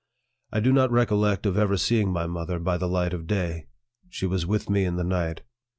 [0.51, 3.67] I do not recollect of ever seeing my mother by the light of day.
[4.09, 5.43] She was with me in the night.